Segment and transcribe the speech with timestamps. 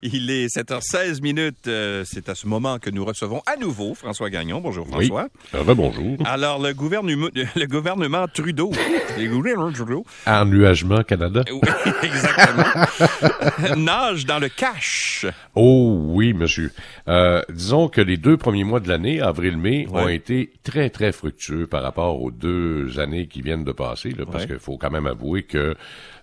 [0.00, 1.66] Il est 7h16 minutes.
[1.66, 4.60] Euh, c'est à ce moment que nous recevons à nouveau François Gagnon.
[4.60, 5.26] Bonjour François.
[5.52, 5.74] Oui.
[5.74, 6.16] bonjour.
[6.24, 8.70] Alors le gouvernement, le gouvernement Trudeau,
[9.18, 11.42] le gouvernement Trudeau, Ennuagement Canada.
[11.50, 11.58] Oui,
[12.04, 13.74] exactement.
[13.76, 15.26] nage dans le cash.
[15.56, 16.70] Oh oui, monsieur.
[17.08, 21.66] Euh, disons que les deux premiers mois de l'année, avril-mai, ont été très très fructueux
[21.66, 25.08] par rapport aux deux années qui viennent de passer, là, parce qu'il faut quand même
[25.08, 25.74] avouer que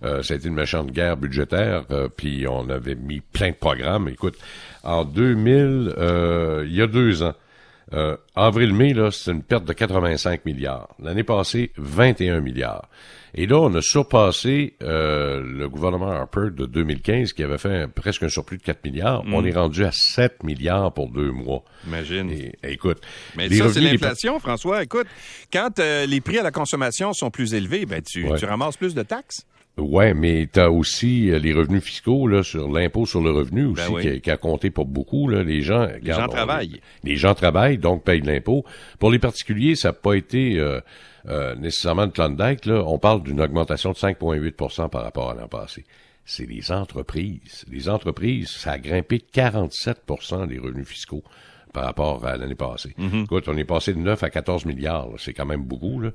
[0.03, 3.55] euh, ça a été une méchante guerre budgétaire, euh, puis on avait mis plein de
[3.65, 4.09] programme.
[4.09, 4.37] Écoute,
[4.83, 7.33] en 2000, euh, il y a deux ans,
[7.93, 10.89] euh, avril-mai, là, c'est une perte de 85 milliards.
[11.01, 12.87] L'année passée, 21 milliards.
[13.33, 18.21] Et là, on a surpassé euh, le gouvernement Harper de 2015 qui avait fait presque
[18.21, 19.25] un surplus de 4 milliards.
[19.25, 19.33] Mm.
[19.33, 21.63] On est rendu à 7 milliards pour deux mois.
[21.87, 22.31] Imagine.
[22.61, 23.01] écoute.
[23.35, 24.83] Mais ça, c'est l'inflation, François.
[24.83, 25.07] Écoute,
[25.51, 29.01] quand les prix à la consommation sont plus élevés, ben tu, tu ramasses plus de
[29.01, 29.47] taxes?
[29.77, 33.73] Ouais, mais tu as aussi euh, les revenus fiscaux là sur l'impôt sur le revenu
[33.73, 35.43] ben aussi qui, a, compté pour beaucoup là.
[35.43, 36.79] Les gens, les gens travaillent.
[37.03, 38.63] Les, gens travaillent donc payent de l'impôt.
[38.99, 40.79] Pour les particuliers, ça n'a pas été euh,
[41.27, 42.65] euh, nécessairement de Klondike.
[42.65, 45.83] Là, on parle d'une augmentation de 5,8% par rapport à l'an passé.
[46.23, 47.65] C'est les entreprises.
[47.69, 51.23] Les entreprises, ça a grimpé de 47% les revenus fiscaux
[51.75, 52.93] par rapport à l'année passée.
[52.97, 53.23] Mhm.
[53.23, 55.99] Écoute, on est passé de 9 à 14 milliards, c'est quand même beaucoup.
[55.99, 56.11] Là.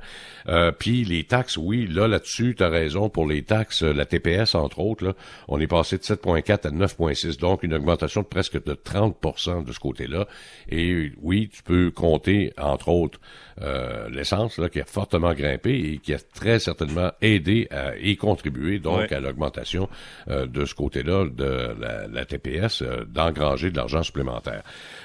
[0.48, 4.54] Euh, puis les taxes, oui, là, là-dessus, tu as raison, pour les taxes, la TPS,
[4.54, 5.12] entre autres, là,
[5.48, 9.72] on est passé de 7,4 à 9,6, donc une augmentation de presque de 30% de
[9.72, 10.26] ce côté-là.
[10.70, 13.20] Et oui, tu peux compter, entre autres,
[13.62, 18.16] euh, l'essence, là, qui a fortement grimpé et qui a très certainement aidé à, et
[18.16, 19.88] contribué, donc, à l'augmentation
[20.28, 21.74] euh, de ce côté-là de
[22.10, 24.62] la, TPS, euh, d'engranger de l'argent supplémentaire.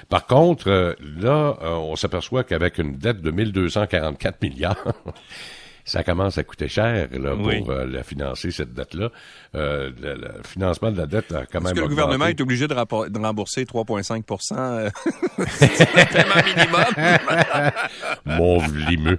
[0.08, 4.76] Par contre, contre, euh, là, euh, on s'aperçoit qu'avec une dette de 1244 milliards,
[5.86, 9.10] ça commence à coûter cher là, pour euh, la financer, cette dette-là.
[9.54, 11.72] Euh, le, financement de la dette a quand même.
[11.72, 14.22] Est-ce que le gouvernement est obligé de, rembourser 3,5
[15.48, 16.84] C'est paiement minimum.
[18.26, 19.18] Mon vlimeux.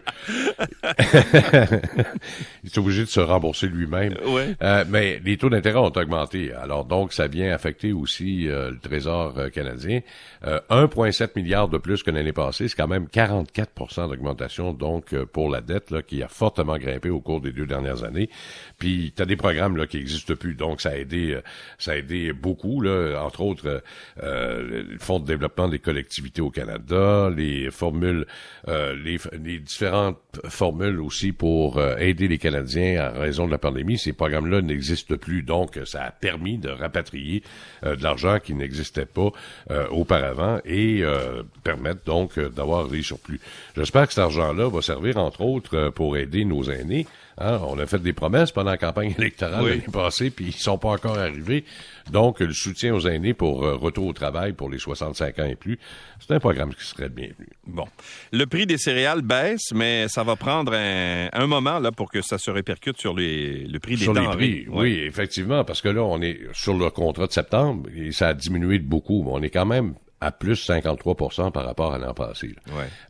[2.64, 4.16] Il est obligé de se rembourser lui-même.
[4.62, 6.54] Euh, mais les taux d'intérêt ont augmenté.
[6.54, 10.02] Alors donc, ça vient affecter aussi euh, le Trésor euh, canadien.
[10.44, 12.68] 1,7 milliard de plus que l'année passée.
[12.68, 17.20] C'est quand même 44% d'augmentation donc pour la dette là, qui a fortement grimpé au
[17.20, 18.30] cours des deux dernières années.
[18.78, 20.56] Puis, tu as des programmes là, qui existent plus.
[20.56, 21.40] Donc, ça a aidé,
[21.78, 23.82] ça a aidé beaucoup, là, entre autres,
[24.24, 28.26] euh, le Fonds de développement des collectivités au Canada, les formules,
[28.68, 33.98] les, les différentes formules aussi pour aider les Canadiens en raison de la pandémie.
[33.98, 37.44] Ces programmes-là n'existent plus, donc ça a permis de rapatrier
[37.84, 39.30] euh, de l'argent qui n'existait pas
[39.72, 43.40] euh, auparavant et euh, permettre donc d'avoir des surplus.
[43.76, 47.06] J'espère que cet argent-là va servir entre autres pour aider nos aînés
[47.40, 50.80] Hein, on a fait des promesses pendant la campagne électorale l'année passée, puis ils sont
[50.80, 51.66] pas encore arrivés.
[52.12, 55.56] Donc, le soutien aux aînés pour euh, retour au travail pour les 65 ans et
[55.56, 55.78] plus,
[56.20, 57.48] c'est un programme qui serait bienvenu.
[57.68, 57.86] Bon.
[58.32, 62.40] Le prix des céréales baisse, mais ça va prendre un, moment là pour que ça
[62.40, 66.04] se répercute sur les, le prix des sur Les prix, Oui, effectivement, parce que là,
[66.04, 69.44] on est sur le contrat de septembre et ça a diminué de beaucoup, mais on
[69.44, 72.56] est quand même à plus 53 par rapport à l'an passé.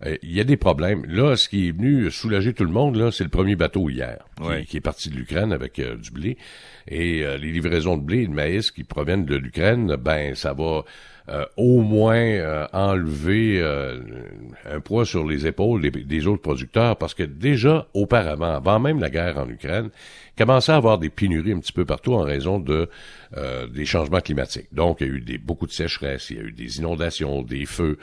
[0.05, 1.05] Euh, il y a des problèmes.
[1.05, 4.25] Là, ce qui est venu soulager tout le monde, là, c'est le premier bateau hier,
[4.67, 6.37] qui, est parti de l'Ukraine avec euh, du blé.
[6.87, 10.53] Et euh, les livraisons de blé et de maïs qui proviennent de l'Ukraine, ben ça
[10.53, 10.83] va
[11.57, 13.61] au moins enlever
[14.65, 19.09] un poids sur les épaules des, autres producteurs, parce que déjà, auparavant, avant même la
[19.09, 19.89] guerre en Ukraine,
[20.37, 22.89] commençait à avoir des pénuries un petit peu partout en raison de
[23.73, 24.69] des changements climatiques.
[24.71, 27.41] Donc, il y a eu des, beaucoup de sécheresse, il y a eu des inondations,
[27.41, 27.97] des feux,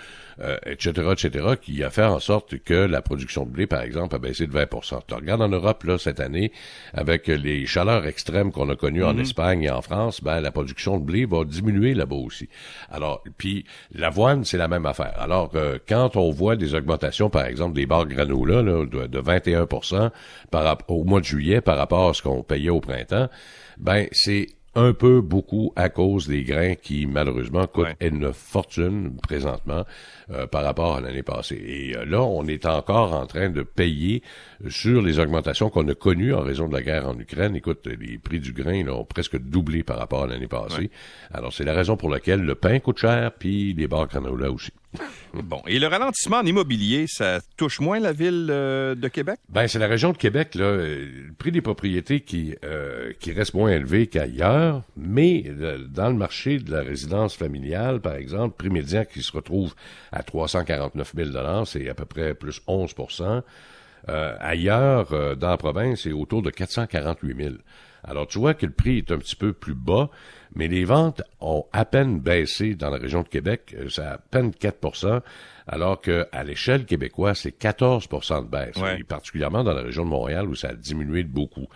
[0.66, 4.18] etc., etc., qui a fait en sorte que la production de blé, par exemple, a
[4.18, 4.66] baissé de 20
[5.06, 6.52] Tu regardes en Europe, là, cette année,
[6.92, 9.20] avec les chaleurs extrêmes qu'on a connues en mhm.
[9.20, 12.48] Espagne et en France, ben, la production de blé va diminuer là-bas aussi.
[12.90, 15.14] Alors, puis l'avoine, c'est la même affaire.
[15.18, 19.18] Alors, euh, quand on voit des augmentations, par exemple, des barres granola là, de, de
[19.18, 19.66] 21
[20.50, 23.28] par, au mois de juillet par rapport à ce qu'on payait au printemps,
[23.78, 29.84] ben, c'est un peu beaucoup à cause des grains qui malheureusement coûtent une fortune présentement
[30.30, 31.62] euh, par rapport à l'année passée.
[31.64, 34.22] Et euh, là, on est encore en train de payer
[34.68, 37.54] sur les augmentations qu'on a connues en raison de la guerre en Ukraine.
[37.54, 40.90] Écoute, les prix du grain ont presque doublé par rapport à l'année passée.
[41.32, 44.72] Alors, c'est la raison pour laquelle le pain coûte cher, puis les barres granola aussi.
[45.34, 49.40] Bon, et le ralentissement en immobilier, ça touche moins la ville euh, de Québec?
[49.48, 50.54] Ben, c'est la région de Québec.
[50.54, 55.44] Le prix des propriétés qui, euh, qui reste moins élevé qu'ailleurs, mais
[55.88, 59.74] dans le marché de la résidence familiale, par exemple, prix médian qui se retrouve
[60.12, 61.30] à 349 000
[61.64, 63.42] c'est à peu près plus 11%
[64.08, 67.54] euh, Ailleurs, dans la province, c'est autour de 448 000
[68.04, 70.10] alors, tu vois que le prix est un petit peu plus bas,
[70.54, 74.52] Mais les ventes ont à peine baissé dans la région de Québec, c'est à peine
[74.52, 74.78] 4
[75.66, 80.48] alors qu'à l'échelle québécoise, c'est 14% de baisse, et particulièrement dans la région de Montréal
[80.48, 81.68] où ça a diminué de beaucoup.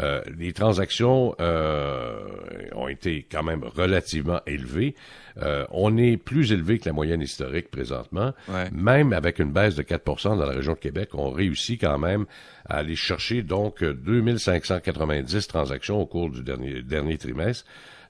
[0.00, 2.18] Euh, les transactions euh,
[2.74, 4.96] ont été quand même relativement élevées.
[5.40, 8.32] Euh, on est plus élevé que la moyenne historique présentement.
[8.72, 12.26] Même avec une baisse de 4% dans la région de Québec, on réussit quand même
[12.68, 17.64] à aller chercher donc 2590 transactions au cours du dernier, dernier trimestre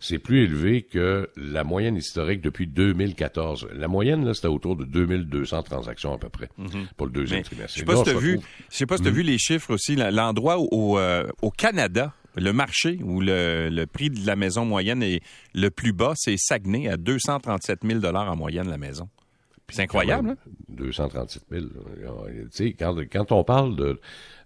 [0.04, 3.68] c'est plus élevé que la moyenne historique depuis 2014.
[3.72, 6.88] La moyenne, là, c'était autour de 2200 transactions à peu près mhm.
[6.96, 7.74] pour le deuxième trimestre.
[7.74, 8.38] Je sais pas si tu as vu,
[8.70, 12.12] je sais pas si tu as vu les chiffres aussi, l'endroit au, euh, au Canada,
[12.36, 15.22] le marché où le, prix de la maison moyenne est
[15.54, 19.08] le plus bas, c'est Saguenay à 237 000 en moyenne la maison.
[19.70, 20.36] C'est incroyable.
[20.68, 21.64] 237 000.
[21.64, 22.70] Hein?
[22.78, 24.00] Quand, quand on parle de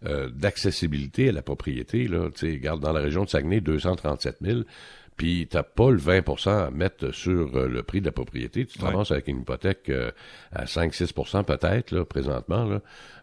[0.07, 4.61] euh, d'accessibilité à la propriété, là, regarde, dans la région de Saguenay, 237 000
[5.19, 8.65] puis t'as pas le 20% à mettre sur euh, le prix de la propriété.
[8.65, 10.13] Tu te ramasses avec une hypothèque euh,
[10.53, 12.81] à 5-6% peut-être, là, présentement, là,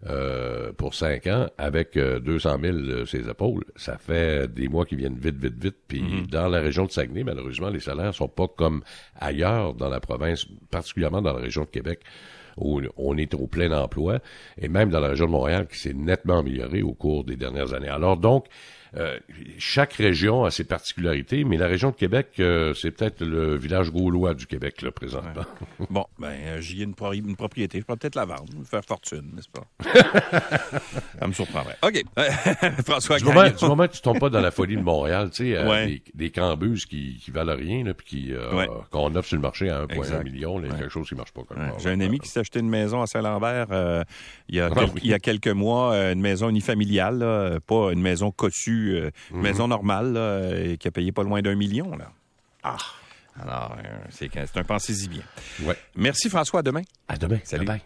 [0.07, 3.63] euh, pour 5 ans, avec 200 000 ses épaules.
[3.77, 5.77] Ça fait des mois qui viennent vite, vite, vite.
[5.88, 6.30] Puis mm-hmm.
[6.30, 8.83] dans la région de Saguenay, malheureusement, les salaires sont pas comme
[9.15, 12.01] ailleurs dans la province, particulièrement dans la région de Québec
[12.57, 14.19] où on est au plein emploi,
[14.59, 17.73] et même dans la région de Montréal qui s'est nettement améliorée au cours des dernières
[17.73, 17.89] années.
[17.89, 18.45] Alors donc,
[18.97, 19.19] euh,
[19.57, 23.91] chaque région a ses particularités, mais la région de Québec, euh, c'est peut-être le village
[23.91, 25.43] gaulois du Québec, là, présentement.
[25.89, 27.79] bon, ben, euh, j'y ai une, propriété.
[27.79, 29.65] Je pourrais peut-être la vendre, faire fortune, n'est-ce pas?
[31.19, 31.75] Ça me surprendrait.
[31.83, 32.03] OK.
[32.85, 35.53] François du moment, du moment que tu tombes pas dans la folie de Montréal, tu
[35.53, 38.33] sais, des, des cambuses qui, qui valent rien, là, puis
[38.91, 41.41] qu'on offre sur le marché à 1,1 million, là, quelque chose qui marche pas.
[41.79, 43.68] J'ai un ami qui s'est acheté une maison à Saint-Lambert
[44.47, 48.31] il, y a ah il y a quelques mois, une maison unifamiliale, pas une maison
[48.31, 49.44] cossue euh, une mhm.
[49.44, 51.95] maison normale euh, qui a payé pas loin d'un million.
[51.95, 52.12] Là.
[52.63, 52.77] Ah!
[53.42, 55.24] Alors, euh, c'est un pensez-y bien.
[55.63, 55.75] Ouais.
[55.95, 56.83] Merci François, à demain.
[57.07, 57.39] À demain.
[57.44, 57.65] Salut.
[57.65, 57.81] Bye.